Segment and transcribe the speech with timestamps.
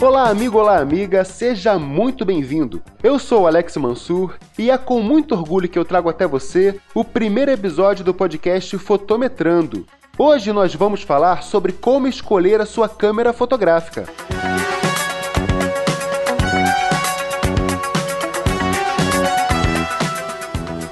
[0.00, 2.82] Olá, amigo, olá, amiga, seja muito bem-vindo.
[3.02, 7.02] Eu sou Alex Mansur e é com muito orgulho que eu trago até você o
[7.02, 9.84] primeiro episódio do podcast Fotometrando.
[10.16, 14.04] Hoje nós vamos falar sobre como escolher a sua câmera fotográfica.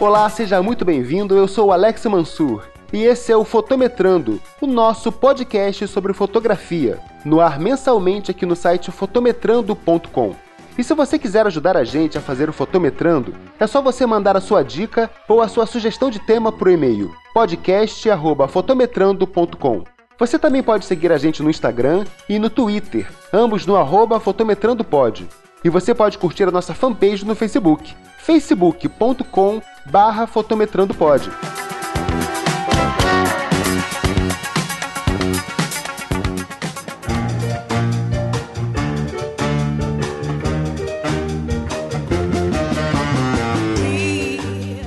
[0.03, 1.37] Olá, seja muito bem-vindo.
[1.37, 7.41] Eu sou Alex Mansur e esse é o Fotometrando, o nosso podcast sobre fotografia, no
[7.41, 10.35] ar mensalmente aqui no site fotometrando.com.
[10.77, 14.37] E se você quiser ajudar a gente a fazer o Fotometrando, é só você mandar
[14.37, 19.85] a sua dica ou a sua sugestão de tema por e-mail podcast@fotometrando.com.
[20.19, 25.29] Você também pode seguir a gente no Instagram e no Twitter, ambos no arroba fotometrandopod.
[25.63, 31.29] E você pode curtir a nossa fanpage no Facebook, facebook.com barra fotometrandopod.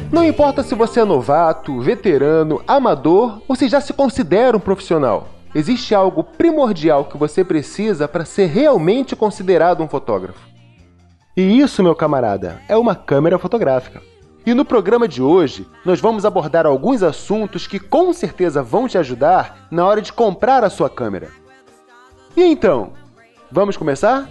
[0.09, 5.27] Não importa se você é novato, veterano, amador ou se já se considera um profissional.
[5.53, 10.44] Existe algo primordial que você precisa para ser realmente considerado um fotógrafo.
[11.35, 14.01] E isso, meu camarada, é uma câmera fotográfica.
[14.45, 18.97] E no programa de hoje, nós vamos abordar alguns assuntos que com certeza vão te
[18.97, 21.29] ajudar na hora de comprar a sua câmera.
[22.37, 22.93] E então,
[23.51, 24.29] vamos começar?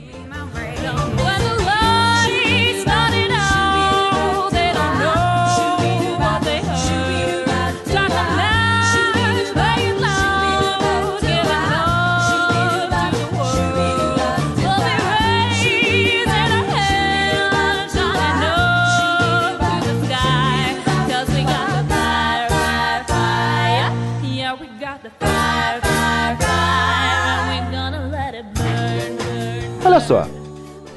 [29.95, 30.27] Olha só,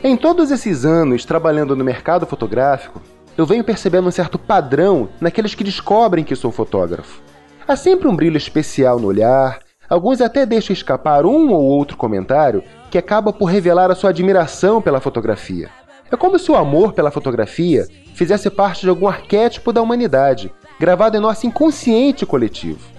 [0.03, 2.99] em todos esses anos trabalhando no mercado fotográfico,
[3.37, 7.21] eu venho percebendo um certo padrão naqueles que descobrem que sou fotógrafo.
[7.67, 12.63] Há sempre um brilho especial no olhar, alguns até deixam escapar um ou outro comentário
[12.89, 15.69] que acaba por revelar a sua admiração pela fotografia.
[16.11, 17.85] É como se o amor pela fotografia
[18.15, 22.89] fizesse parte de algum arquétipo da humanidade, gravado em nosso inconsciente coletivo.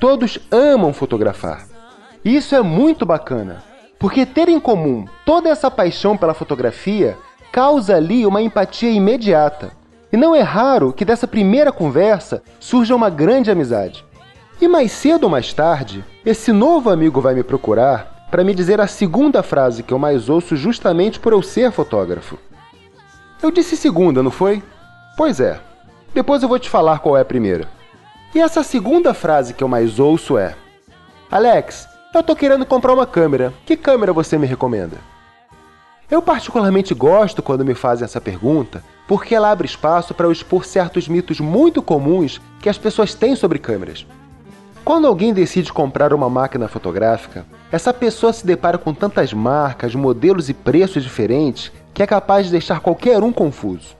[0.00, 1.64] Todos amam fotografar.
[2.24, 3.67] E isso é muito bacana,
[3.98, 7.16] porque ter em comum toda essa paixão pela fotografia
[7.50, 9.72] causa ali uma empatia imediata.
[10.12, 14.04] E não é raro que dessa primeira conversa surja uma grande amizade.
[14.60, 18.80] E mais cedo ou mais tarde, esse novo amigo vai me procurar para me dizer
[18.80, 22.38] a segunda frase que eu mais ouço justamente por eu ser fotógrafo.
[23.42, 24.62] Eu disse segunda, não foi?
[25.16, 25.60] Pois é.
[26.14, 27.68] Depois eu vou te falar qual é a primeira.
[28.34, 30.54] E essa segunda frase que eu mais ouço é:
[31.30, 33.52] Alex, eu tô querendo comprar uma câmera.
[33.66, 34.96] Que câmera você me recomenda?
[36.10, 40.64] Eu particularmente gosto quando me fazem essa pergunta, porque ela abre espaço para eu expor
[40.64, 44.06] certos mitos muito comuns que as pessoas têm sobre câmeras.
[44.84, 50.48] Quando alguém decide comprar uma máquina fotográfica, essa pessoa se depara com tantas marcas, modelos
[50.48, 53.94] e preços diferentes que é capaz de deixar qualquer um confuso.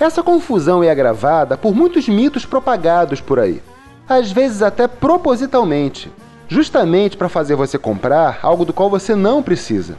[0.00, 3.62] Essa confusão é agravada por muitos mitos propagados por aí,
[4.08, 6.10] às vezes até propositalmente,
[6.48, 9.96] justamente para fazer você comprar algo do qual você não precisa.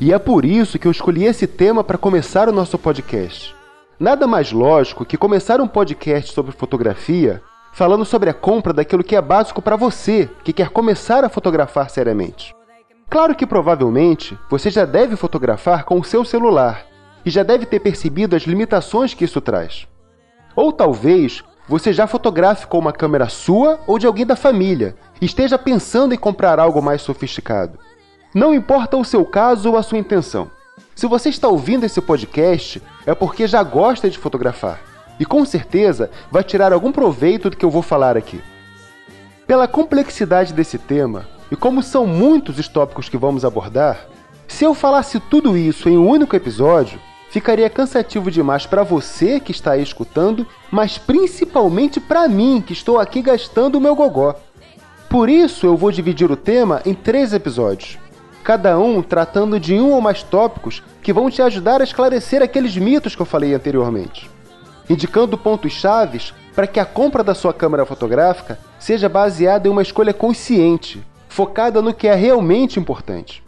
[0.00, 3.54] E é por isso que eu escolhi esse tema para começar o nosso podcast.
[3.98, 9.16] Nada mais lógico que começar um podcast sobre fotografia falando sobre a compra daquilo que
[9.16, 12.54] é básico para você que quer começar a fotografar seriamente.
[13.10, 16.86] Claro que provavelmente você já deve fotografar com o seu celular
[17.24, 19.86] e já deve ter percebido as limitações que isso traz.
[20.54, 25.26] Ou talvez você já fotografe com uma câmera sua ou de alguém da família e
[25.26, 27.78] esteja pensando em comprar algo mais sofisticado.
[28.34, 30.50] Não importa o seu caso ou a sua intenção.
[30.94, 34.80] Se você está ouvindo esse podcast, é porque já gosta de fotografar
[35.20, 38.42] e com certeza vai tirar algum proveito do que eu vou falar aqui.
[39.46, 44.06] Pela complexidade desse tema e como são muitos os tópicos que vamos abordar,
[44.46, 46.98] se eu falasse tudo isso em um único episódio,
[47.30, 52.98] ficaria cansativo demais para você que está aí escutando, mas principalmente para mim que estou
[52.98, 54.34] aqui gastando o meu gogó.
[55.08, 57.98] Por isso eu vou dividir o tema em três episódios,
[58.44, 62.76] cada um tratando de um ou mais tópicos que vão te ajudar a esclarecer aqueles
[62.76, 64.30] mitos que eu falei anteriormente,
[64.88, 69.82] indicando pontos chaves para que a compra da sua câmera fotográfica seja baseada em uma
[69.82, 73.42] escolha consciente, focada no que é realmente importante.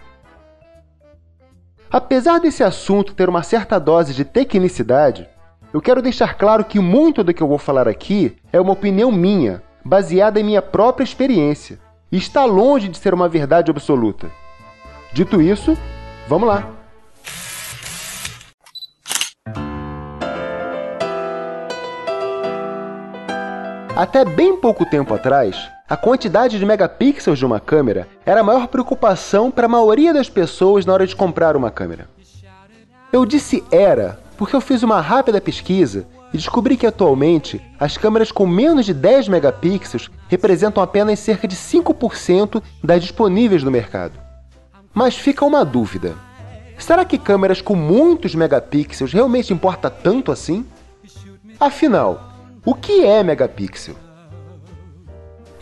[1.92, 5.28] Apesar desse assunto ter uma certa dose de tecnicidade,
[5.74, 9.10] eu quero deixar claro que muito do que eu vou falar aqui é uma opinião
[9.10, 11.80] minha, baseada em minha própria experiência,
[12.12, 14.30] e está longe de ser uma verdade absoluta.
[15.12, 15.76] Dito isso,
[16.28, 16.70] vamos lá!
[23.96, 25.56] Até bem pouco tempo atrás,
[25.90, 30.30] a quantidade de megapixels de uma câmera era a maior preocupação para a maioria das
[30.30, 32.08] pessoas na hora de comprar uma câmera.
[33.12, 38.30] Eu disse era porque eu fiz uma rápida pesquisa e descobri que atualmente as câmeras
[38.30, 44.12] com menos de 10 megapixels representam apenas cerca de 5% das disponíveis no mercado.
[44.94, 46.14] Mas fica uma dúvida:
[46.78, 50.64] será que câmeras com muitos megapixels realmente importa tanto assim?
[51.58, 52.30] Afinal,
[52.64, 53.96] o que é megapixel?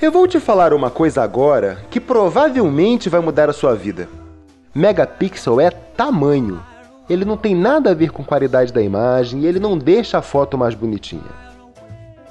[0.01, 4.09] Eu vou te falar uma coisa agora que provavelmente vai mudar a sua vida.
[4.73, 6.63] Megapixel é tamanho.
[7.11, 10.23] Ele não tem nada a ver com qualidade da imagem e ele não deixa a
[10.23, 11.49] foto mais bonitinha.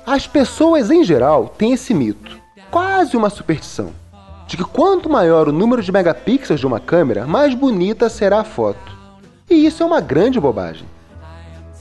[0.06, 2.40] As pessoas em geral têm esse mito,
[2.72, 3.90] quase uma superstição,
[4.48, 8.46] de que quanto maior o número de megapixels de uma câmera, mais bonita será a
[8.46, 8.98] foto.
[9.50, 10.88] E isso é uma grande bobagem.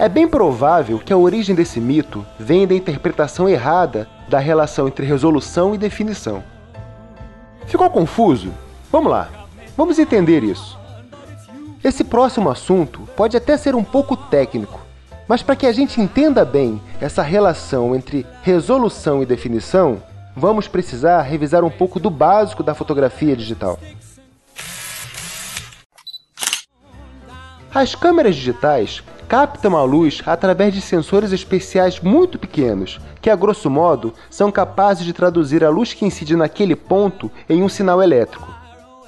[0.00, 5.06] É bem provável que a origem desse mito venha da interpretação errada da relação entre
[5.06, 6.43] resolução e definição.
[7.67, 8.52] Ficou confuso?
[8.90, 9.28] Vamos lá,
[9.76, 10.78] vamos entender isso.
[11.82, 14.81] Esse próximo assunto pode até ser um pouco técnico,
[15.28, 20.02] mas para que a gente entenda bem essa relação entre resolução e definição,
[20.34, 23.79] vamos precisar revisar um pouco do básico da fotografia digital.
[27.75, 33.69] As câmeras digitais captam a luz através de sensores especiais muito pequenos, que a grosso
[33.69, 38.55] modo são capazes de traduzir a luz que incide naquele ponto em um sinal elétrico.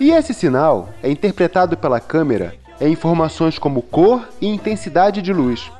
[0.00, 5.70] E esse sinal é interpretado pela câmera em informações como cor e intensidade de luz.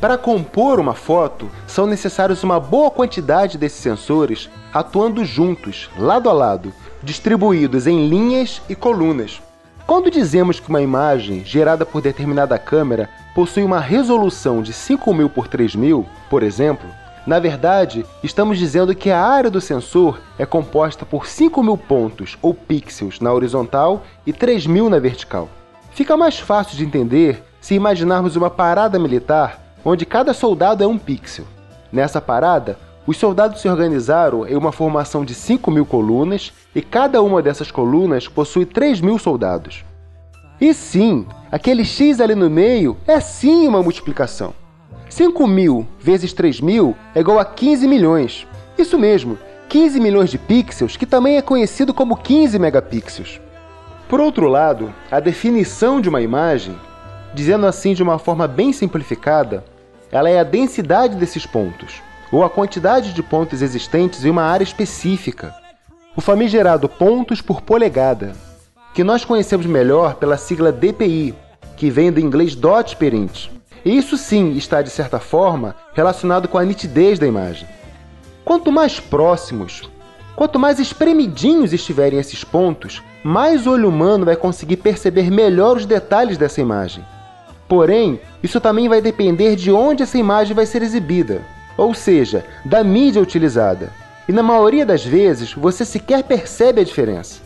[0.00, 6.32] Para compor uma foto, são necessários uma boa quantidade desses sensores atuando juntos, lado a
[6.32, 6.72] lado,
[7.02, 9.40] distribuídos em linhas e colunas.
[9.86, 15.46] Quando dizemos que uma imagem gerada por determinada câmera possui uma resolução de 5000 por
[15.46, 16.88] 3000, por exemplo,
[17.26, 22.54] na verdade, estamos dizendo que a área do sensor é composta por 5000 pontos ou
[22.54, 25.50] pixels na horizontal e 3000 na vertical.
[25.90, 30.96] Fica mais fácil de entender se imaginarmos uma parada militar onde cada soldado é um
[30.96, 31.44] pixel.
[31.92, 37.20] Nessa parada, os soldados se organizaram em uma formação de 5 mil colunas e cada
[37.20, 39.84] uma dessas colunas possui 3 mil soldados.
[40.58, 44.54] E sim, aquele x ali no meio é sim uma multiplicação.
[45.08, 48.46] 5 mil vezes 3 mil é igual a 15 milhões.
[48.76, 49.38] Isso mesmo,
[49.68, 53.40] 15 milhões de pixels, que também é conhecido como 15 megapixels.
[54.08, 56.78] Por outro lado, a definição de uma imagem,
[57.34, 59.64] dizendo assim de uma forma bem simplificada,
[60.12, 64.64] ela é a densidade desses pontos ou a quantidade de pontos existentes em uma área
[64.64, 65.54] específica,
[66.14, 68.34] o famigerado pontos por polegada,
[68.96, 71.34] que nós conhecemos melhor pela sigla DPI,
[71.76, 73.50] que vem do inglês dot per inch.
[73.84, 77.68] E isso sim está, de certa forma, relacionado com a nitidez da imagem.
[78.42, 79.82] Quanto mais próximos,
[80.34, 85.84] quanto mais espremidinhos estiverem esses pontos, mais o olho humano vai conseguir perceber melhor os
[85.84, 87.04] detalhes dessa imagem.
[87.68, 91.42] Porém, isso também vai depender de onde essa imagem vai ser exibida
[91.76, 93.92] ou seja, da mídia utilizada.
[94.26, 97.45] E na maioria das vezes você sequer percebe a diferença.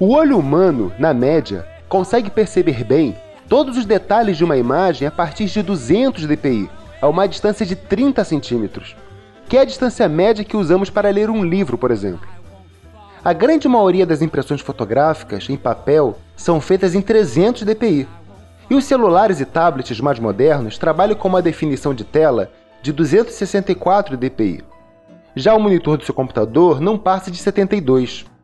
[0.00, 3.16] O olho humano, na média, consegue perceber bem
[3.48, 6.70] todos os detalhes de uma imagem a partir de 200 dpi,
[7.02, 8.94] a uma distância de 30 centímetros,
[9.48, 12.28] que é a distância média que usamos para ler um livro, por exemplo.
[13.24, 18.06] A grande maioria das impressões fotográficas em papel são feitas em 300 dpi,
[18.70, 24.16] e os celulares e tablets mais modernos trabalham com uma definição de tela de 264
[24.16, 24.62] dpi.
[25.34, 28.37] Já o monitor do seu computador não passa de 72.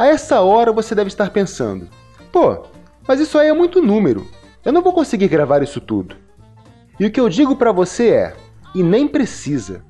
[0.00, 1.86] A essa hora você deve estar pensando:
[2.32, 2.62] pô,
[3.06, 4.26] mas isso aí é muito número.
[4.64, 6.16] Eu não vou conseguir gravar isso tudo.
[6.98, 8.34] E o que eu digo para você é:
[8.74, 9.84] e nem precisa.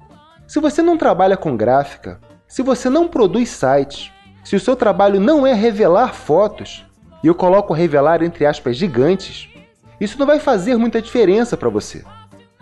[0.48, 4.10] Se você não trabalha com gráfica, se você não produz sites,
[4.42, 6.84] se o seu trabalho não é revelar fotos,
[7.22, 9.48] e eu coloco revelar entre aspas gigantes,
[10.00, 12.02] isso não vai fazer muita diferença para você.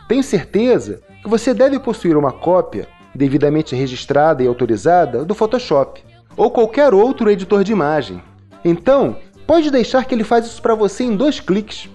[0.07, 6.03] Tenho certeza que você deve possuir uma cópia, devidamente registrada e autorizada, do Photoshop
[6.39, 8.23] ou qualquer outro editor de imagem.
[8.65, 9.17] Então,
[9.47, 11.91] pode deixar que ele faz isso para você em dois cliques.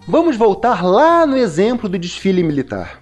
[0.06, 3.00] Vamos voltar lá no exemplo do desfile militar.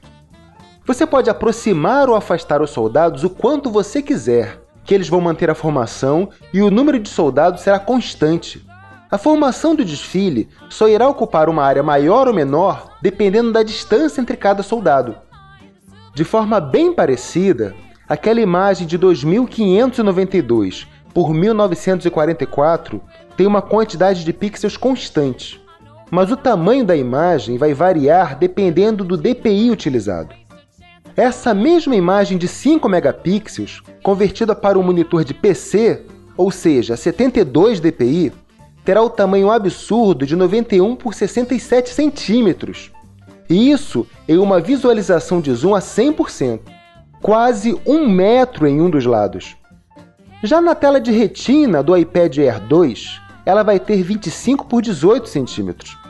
[0.86, 5.50] Você pode aproximar ou afastar os soldados o quanto você quiser, que eles vão manter
[5.50, 8.63] a formação e o número de soldados será constante.
[9.10, 14.22] A formação do desfile só irá ocupar uma área maior ou menor dependendo da distância
[14.22, 15.15] entre cada soldado.
[16.13, 17.74] De forma bem parecida,
[18.08, 23.01] aquela imagem de 2592 por 1944
[23.36, 25.61] tem uma quantidade de pixels constante,
[26.12, 30.36] mas o tamanho da imagem vai variar dependendo do DPI utilizado.
[31.15, 37.80] Essa mesma imagem de 5 megapixels, convertida para um monitor de PC, ou seja, 72
[37.80, 38.34] dpi,
[38.84, 42.91] terá o tamanho absurdo de 91 por 67 centímetros.
[43.50, 46.60] E isso em uma visualização de zoom a 100%,
[47.22, 49.56] quase um metro em um dos lados.
[50.44, 55.27] Já na tela de retina do iPad Air 2, ela vai ter 25 por 18
[55.27, 56.00] centímetros.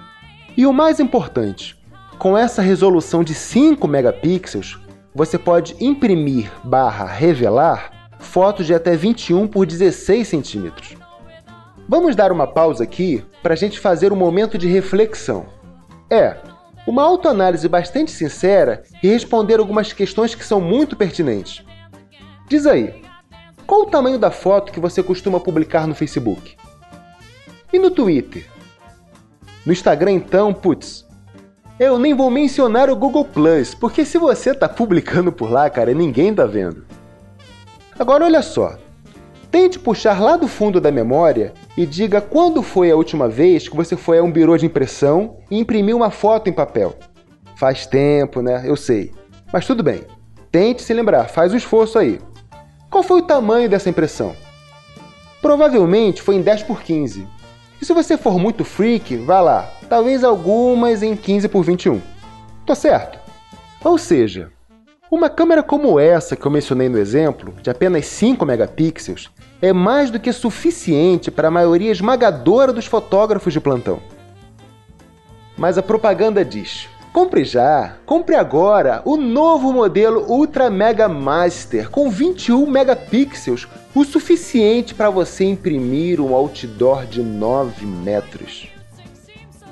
[0.58, 1.78] E o mais importante,
[2.20, 4.80] com essa resolução de 5 megapixels,
[5.16, 10.96] você pode imprimir barra revelar fotos de até 21 por 16 centímetros.
[11.88, 15.46] Vamos dar uma pausa aqui para a gente fazer um momento de reflexão.
[16.10, 16.38] É,
[16.86, 21.66] uma autoanálise bastante sincera e responder algumas questões que são muito pertinentes.
[22.48, 23.02] Diz aí,
[23.66, 26.56] qual o tamanho da foto que você costuma publicar no Facebook?
[27.72, 28.46] E no Twitter?
[29.66, 31.06] No Instagram, então, putz,
[31.80, 35.94] eu nem vou mencionar o Google Plus, porque se você tá publicando por lá, cara,
[35.94, 36.86] ninguém tá vendo.
[37.98, 38.78] Agora olha só.
[39.52, 43.76] Tente puxar lá do fundo da memória e diga quando foi a última vez que
[43.76, 46.96] você foi a um birô de impressão e imprimiu uma foto em papel.
[47.56, 48.64] Faz tempo, né?
[48.66, 49.12] Eu sei.
[49.52, 50.04] Mas tudo bem.
[50.52, 52.20] Tente se lembrar, faz o um esforço aí.
[52.90, 54.36] Qual foi o tamanho dessa impressão?
[55.42, 57.28] Provavelmente foi em 10 por 15.
[57.82, 62.00] E se você for muito freak, vá lá, talvez algumas em 15 por 21.
[62.64, 63.20] Tá certo?
[63.84, 64.52] Ou seja,
[65.10, 70.12] uma câmera como essa que eu mencionei no exemplo, de apenas 5 megapixels, é mais
[70.12, 74.00] do que suficiente para a maioria esmagadora dos fotógrafos de plantão.
[75.58, 82.10] Mas a propaganda diz: compre já, compre agora o novo modelo Ultra Mega Master com
[82.10, 88.70] 21 megapixels, o suficiente para você imprimir um outdoor de 9 metros.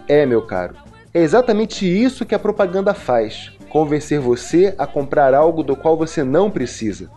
[0.08, 0.76] É, meu caro,
[1.14, 6.24] é exatamente isso que a propaganda faz: convencer você a comprar algo do qual você
[6.24, 7.10] não precisa.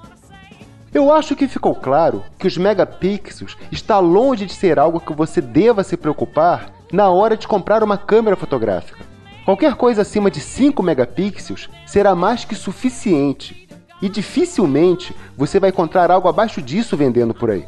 [0.95, 5.41] Eu acho que ficou claro que os megapixels está longe de ser algo que você
[5.41, 9.12] deva se preocupar na hora de comprar uma câmera fotográfica.
[9.45, 13.69] Qualquer coisa acima de 5 megapixels será mais que suficiente,
[14.01, 17.67] e dificilmente você vai encontrar algo abaixo disso vendendo por aí.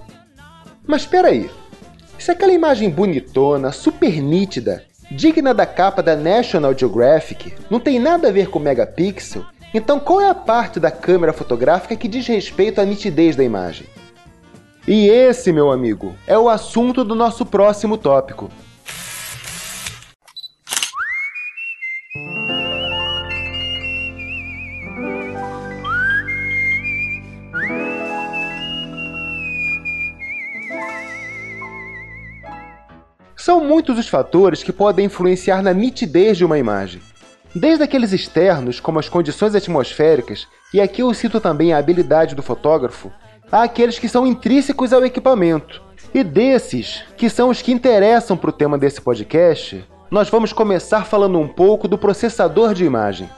[0.86, 1.50] Mas espera aí,
[2.18, 8.28] se aquela imagem bonitona, super nítida digna da capa da National Geographic, não tem nada
[8.28, 12.80] a ver com megapixel, então qual é a parte da câmera fotográfica que diz respeito
[12.80, 13.86] à nitidez da imagem?
[14.86, 18.50] E esse, meu amigo, é o assunto do nosso próximo tópico.
[33.44, 37.02] São muitos os fatores que podem influenciar na nitidez de uma imagem.
[37.54, 42.42] Desde aqueles externos, como as condições atmosféricas, e aqui eu cito também a habilidade do
[42.42, 43.12] fotógrafo,
[43.52, 45.82] há aqueles que são intrínsecos ao equipamento.
[46.14, 51.04] E desses, que são os que interessam para o tema desse podcast, nós vamos começar
[51.04, 53.28] falando um pouco do processador de imagem.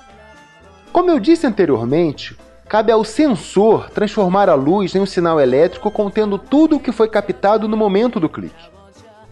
[0.93, 2.37] Como eu disse anteriormente,
[2.69, 7.09] cabe ao sensor transformar a luz em um sinal elétrico contendo tudo o que foi
[7.09, 8.76] captado no momento do clique.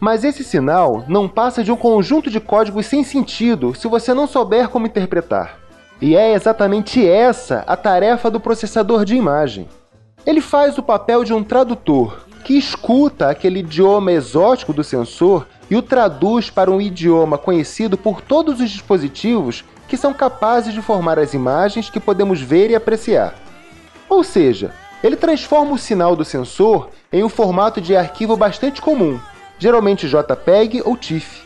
[0.00, 4.26] Mas esse sinal não passa de um conjunto de códigos sem sentido se você não
[4.26, 5.58] souber como interpretar.
[6.00, 9.68] E é exatamente essa a tarefa do processador de imagem.
[10.26, 15.76] Ele faz o papel de um tradutor, que escuta aquele idioma exótico do sensor e
[15.76, 21.18] o traduz para um idioma conhecido por todos os dispositivos que são capazes de formar
[21.18, 23.34] as imagens que podemos ver e apreciar.
[24.08, 24.72] Ou seja,
[25.02, 29.18] ele transforma o sinal do sensor em um formato de arquivo bastante comum,
[29.58, 31.42] geralmente JPEG ou TIFF.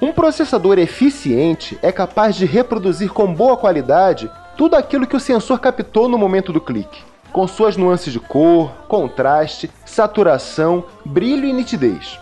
[0.00, 5.58] Um processador eficiente é capaz de reproduzir com boa qualidade tudo aquilo que o sensor
[5.58, 12.18] captou no momento do clique, com suas nuances de cor, contraste, saturação, brilho e nitidez.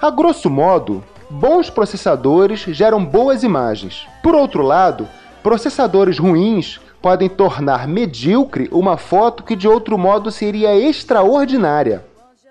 [0.00, 4.06] A grosso modo, bons processadores geram boas imagens.
[4.22, 5.08] Por outro lado,
[5.42, 12.04] processadores ruins podem tornar medíocre uma foto que de outro modo seria extraordinária.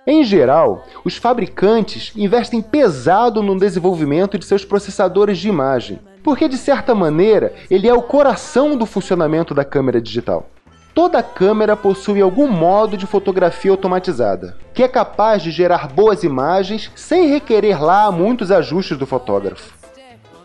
[0.06, 6.58] Em geral, os fabricantes investem pesado no desenvolvimento de seus processadores de imagem, porque de
[6.58, 10.50] certa maneira ele é o coração do funcionamento da câmera digital.
[10.94, 16.92] Toda câmera possui algum modo de fotografia automatizada, que é capaz de gerar boas imagens
[16.96, 19.74] sem requerer lá muitos ajustes do fotógrafo.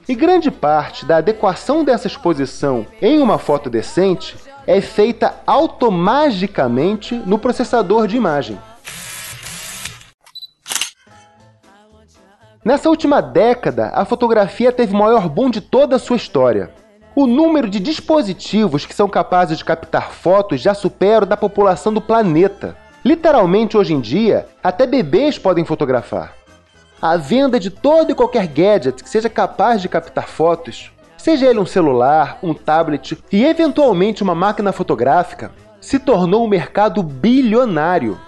[0.09, 4.37] E grande parte da adequação dessa exposição em uma foto decente
[4.67, 8.59] é feita automaticamente no processador de imagem.
[12.69, 16.71] Nessa última década, a fotografia teve o maior boom de toda a sua história.
[17.17, 21.95] O número de dispositivos que são capazes de captar fotos já supera o da população
[21.95, 22.77] do planeta.
[23.03, 26.35] Literalmente, hoje em dia, até bebês podem fotografar.
[27.01, 31.61] A venda de todo e qualquer gadget que seja capaz de captar fotos, seja ele
[31.61, 38.19] um celular, um tablet e eventualmente uma máquina fotográfica, se tornou um mercado bilionário.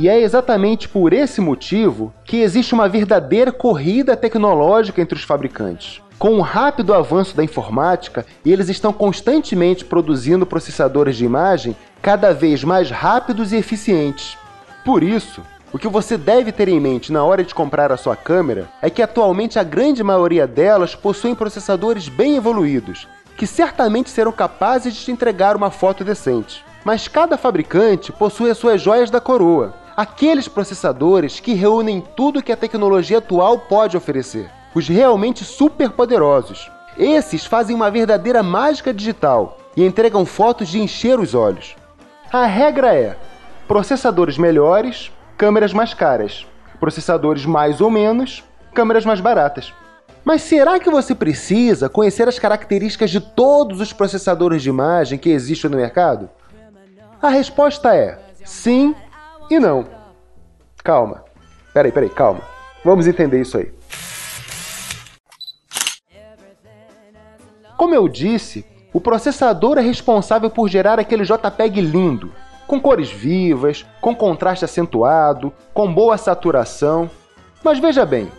[0.00, 6.00] E é exatamente por esse motivo que existe uma verdadeira corrida tecnológica entre os fabricantes.
[6.16, 12.62] Com o rápido avanço da informática, eles estão constantemente produzindo processadores de imagem cada vez
[12.62, 14.38] mais rápidos e eficientes.
[14.84, 18.14] Por isso, o que você deve ter em mente na hora de comprar a sua
[18.14, 24.30] câmera é que atualmente a grande maioria delas possuem processadores bem evoluídos, que certamente serão
[24.30, 26.64] capazes de te entregar uma foto decente.
[26.84, 32.52] Mas cada fabricante possui as suas joias da coroa, aqueles processadores que reúnem tudo que
[32.52, 36.70] a tecnologia atual pode oferecer os realmente super poderosos.
[36.96, 41.74] Esses fazem uma verdadeira mágica digital e entregam fotos de encher os olhos.
[42.32, 43.16] A regra é:
[43.66, 46.46] processadores melhores, câmeras mais caras.
[46.78, 49.74] Processadores mais ou menos, câmeras mais baratas.
[50.24, 55.30] Mas será que você precisa conhecer as características de todos os processadores de imagem que
[55.30, 56.30] existem no mercado?
[57.20, 58.94] A resposta é sim
[59.50, 59.86] e não.
[60.82, 61.24] Calma.
[61.72, 62.40] Peraí, peraí, calma.
[62.84, 63.72] Vamos entender isso aí.
[67.76, 72.32] Como eu disse, o processador é responsável por gerar aquele JPEG lindo,
[72.66, 77.08] com cores vivas, com contraste acentuado, com boa saturação.
[77.62, 78.32] Mas veja bem,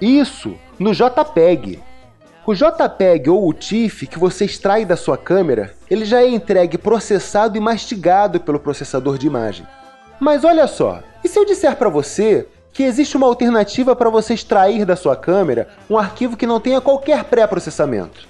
[0.00, 1.82] isso no JPEG.
[2.46, 6.78] O JPEG ou o TIFF que você extrai da sua câmera, ele já é entregue
[6.78, 9.66] processado e mastigado pelo processador de imagem.
[10.20, 14.34] Mas olha só, e se eu disser para você que existe uma alternativa para você
[14.34, 18.26] extrair da sua câmera um arquivo que não tenha qualquer pré-processamento?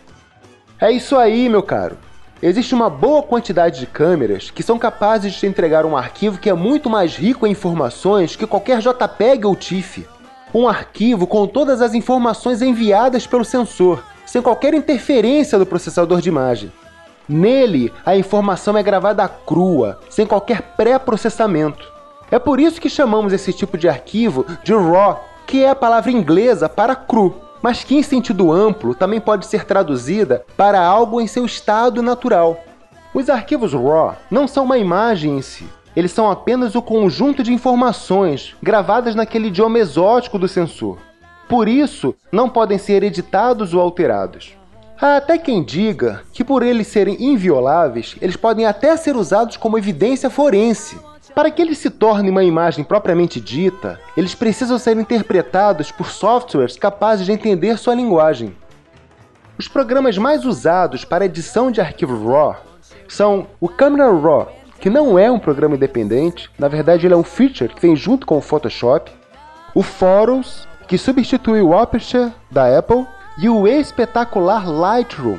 [0.80, 1.96] É isso aí, meu caro.
[2.42, 6.48] Existe uma boa quantidade de câmeras que são capazes de te entregar um arquivo que
[6.48, 10.06] é muito mais rico em informações que qualquer JPEG ou TIFF.
[10.54, 16.28] Um arquivo com todas as informações enviadas pelo sensor, sem qualquer interferência do processador de
[16.28, 16.70] imagem.
[17.28, 21.86] Nele, a informação é gravada crua, sem qualquer pré-processamento.
[22.30, 26.10] É por isso que chamamos esse tipo de arquivo de RAW, que é a palavra
[26.10, 31.26] inglesa para cru mas que em sentido amplo também pode ser traduzida para algo em
[31.26, 32.58] seu estado natural.
[33.12, 37.52] Os arquivos RAW não são uma imagem em si, eles são apenas o conjunto de
[37.52, 40.98] informações gravadas naquele idioma exótico do sensor.
[41.48, 44.57] Por isso, não podem ser editados ou alterados.
[45.00, 49.78] Há até quem diga que, por eles serem invioláveis, eles podem até ser usados como
[49.78, 50.98] evidência forense,
[51.36, 56.76] para que eles se tornem uma imagem propriamente dita, eles precisam ser interpretados por softwares
[56.76, 58.56] capazes de entender sua linguagem.
[59.56, 62.56] Os programas mais usados para edição de arquivos RAW
[63.06, 67.22] são o Camera Raw, que não é um programa independente, na verdade ele é um
[67.22, 69.12] feature que vem junto com o Photoshop,
[69.76, 73.06] o Photos, que substitui o Aperture da Apple,
[73.38, 75.38] e o espetacular Lightroom,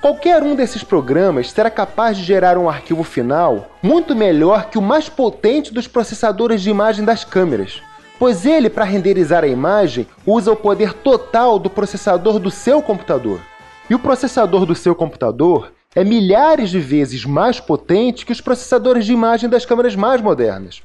[0.00, 4.82] Qualquer um desses programas será capaz de gerar um arquivo final muito melhor que o
[4.82, 7.82] mais potente dos processadores de imagem das câmeras.
[8.18, 13.40] pois ele, para renderizar a imagem, usa o poder total do processador do seu computador.
[13.88, 19.04] E o processador do seu computador é milhares de vezes mais potente que os processadores
[19.04, 20.82] de imagem das câmeras mais modernas.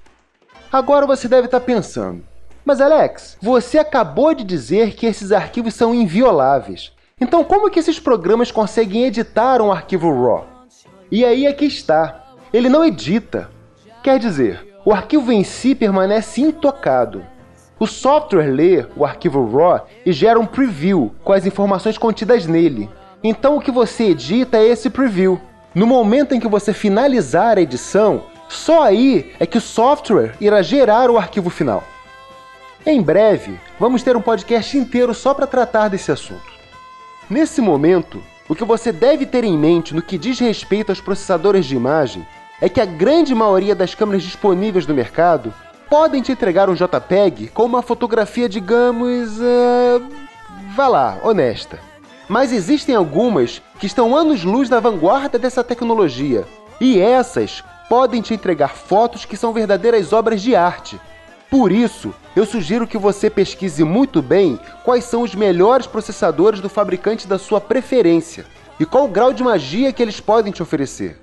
[0.72, 2.24] Agora você deve estar pensando,
[2.66, 6.92] mas Alex, você acabou de dizer que esses arquivos são invioláveis.
[7.22, 10.48] Então como que esses programas conseguem editar um arquivo RAW?
[11.12, 12.24] E aí aqui é está.
[12.52, 13.52] Ele não edita.
[14.02, 17.24] Quer dizer, o arquivo em si permanece intocado.
[17.80, 22.90] O software lê o arquivo RAW e gera um preview com as informações contidas nele.
[23.24, 25.40] Então o que você edita é esse preview.
[25.76, 30.64] No momento em que você finalizar a edição, só aí é que o software irá
[30.64, 31.84] gerar o arquivo final.
[32.86, 36.54] Em breve, vamos ter um podcast inteiro só para tratar desse assunto.
[37.28, 41.66] Nesse momento, o que você deve ter em mente no que diz respeito aos processadores
[41.66, 42.24] de imagem
[42.62, 45.52] é que a grande maioria das câmeras disponíveis no mercado
[45.90, 49.40] podem te entregar um JPEG com uma fotografia, digamos.
[49.40, 50.08] Uh,
[50.76, 51.80] vá lá, honesta.
[52.30, 56.46] Mas existem algumas que estão anos-luz na vanguarda dessa tecnologia,
[56.80, 61.00] e essas podem te entregar fotos que são verdadeiras obras de arte.
[61.58, 66.68] Por isso, eu sugiro que você pesquise muito bem quais são os melhores processadores do
[66.68, 68.46] fabricante da sua preferência
[68.78, 71.18] e qual o grau de magia que eles podem te oferecer.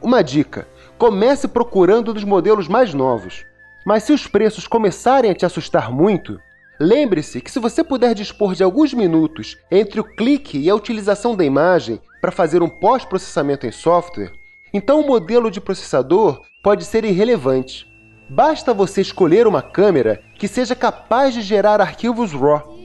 [0.00, 3.44] Uma dica: comece procurando dos modelos mais novos.
[3.84, 6.40] Mas se os preços começarem a te assustar muito,
[6.80, 11.36] lembre-se que se você puder dispor de alguns minutos entre o clique e a utilização
[11.36, 14.32] da imagem para fazer um pós-processamento em software,
[14.72, 17.94] então o modelo de processador pode ser irrelevante.
[18.28, 22.76] Basta você escolher uma câmera que seja capaz de gerar arquivos RAW.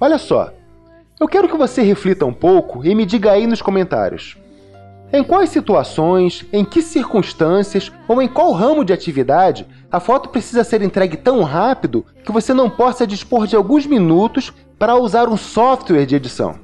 [0.00, 0.52] Olha só,
[1.20, 4.36] eu quero que você reflita um pouco e me diga aí nos comentários.
[5.12, 10.64] Em quais situações, em que circunstâncias ou em qual ramo de atividade a foto precisa
[10.64, 15.36] ser entregue tão rápido que você não possa dispor de alguns minutos para usar um
[15.36, 16.58] software de edição?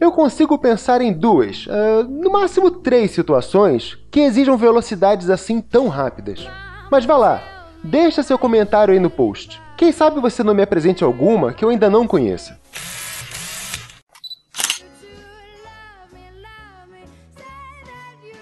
[0.00, 5.88] Eu consigo pensar em duas, uh, no máximo três situações que exijam velocidades assim tão
[5.88, 6.48] rápidas.
[6.90, 7.42] Mas vá lá,
[7.84, 9.62] deixa seu comentário aí no post.
[9.76, 12.58] Quem sabe você não me apresente alguma que eu ainda não conheça.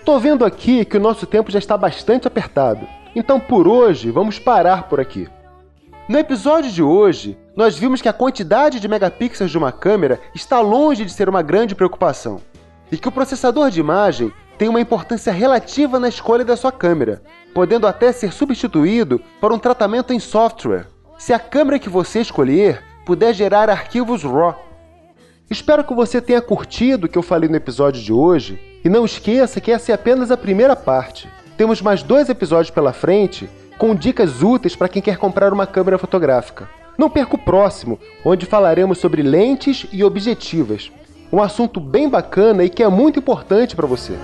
[0.03, 4.39] Tô vendo aqui que o nosso tempo já está bastante apertado, então por hoje vamos
[4.39, 5.29] parar por aqui.
[6.09, 10.59] No episódio de hoje, nós vimos que a quantidade de megapixels de uma câmera está
[10.61, 12.41] longe de ser uma grande preocupação,
[12.91, 17.23] e que o processador de imagem tem uma importância relativa na escolha da sua câmera,
[17.55, 22.83] podendo até ser substituído por um tratamento em software, se a câmera que você escolher
[23.07, 24.57] puder gerar arquivos RAW.
[25.49, 29.05] Espero que você tenha curtido o que eu falei no episódio de hoje e não
[29.05, 31.29] esqueça que essa é apenas a primeira parte.
[31.57, 35.97] Temos mais dois episódios pela frente com dicas úteis para quem quer comprar uma câmera
[35.97, 36.69] fotográfica.
[36.99, 40.91] Não perca o próximo, onde falaremos sobre lentes e objetivas.
[41.33, 44.15] Um assunto bem bacana e que é muito importante para você.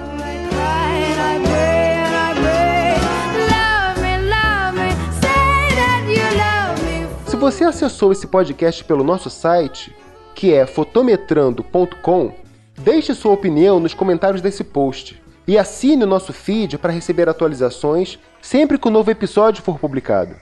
[7.34, 9.92] Se você acessou esse podcast pelo nosso site,
[10.36, 12.32] que é fotometrando.com,
[12.78, 18.20] Deixe sua opinião nos comentários desse post e assine o nosso feed para receber atualizações
[18.40, 20.36] sempre que um novo episódio for publicado.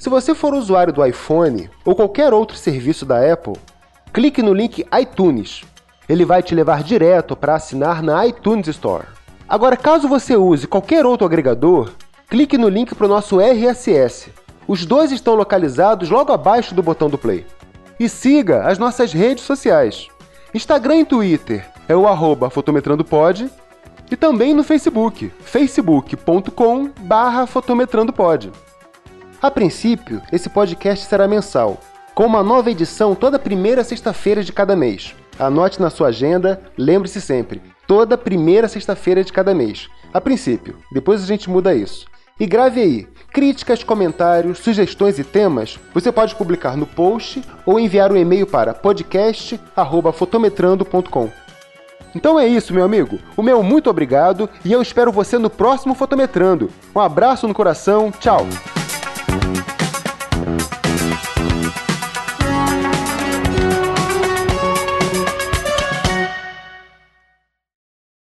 [0.00, 3.54] Se você for usuário do iPhone ou qualquer outro serviço da Apple,
[4.12, 5.62] clique no link iTunes.
[6.08, 9.06] Ele vai te levar direto para assinar na iTunes Store.
[9.48, 11.92] Agora, caso você use qualquer outro agregador,
[12.28, 14.32] clique no link para o nosso RSS.
[14.68, 17.46] Os dois estão localizados logo abaixo do botão do play.
[18.00, 20.08] E siga as nossas redes sociais.
[20.52, 23.48] Instagram e Twitter é o arroba fotometrandopod
[24.10, 28.50] e também no Facebook, facebook.com barra fotometrandopod.
[29.40, 31.78] A princípio, esse podcast será mensal,
[32.14, 35.14] com uma nova edição toda primeira sexta-feira de cada mês.
[35.38, 39.88] Anote na sua agenda, lembre-se sempre, toda primeira sexta-feira de cada mês.
[40.12, 42.06] A princípio, depois a gente muda isso.
[42.40, 48.10] E grave aí, críticas, comentários, sugestões e temas, você pode publicar no post ou enviar
[48.10, 51.28] um e-mail para podcast@fotometrando.com.
[52.14, 53.18] Então é isso, meu amigo.
[53.36, 56.70] O meu muito obrigado e eu espero você no próximo Fotometrando.
[56.94, 58.46] Um abraço no coração, tchau!